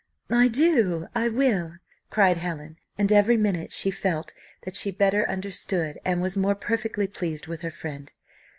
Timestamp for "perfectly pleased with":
6.55-7.61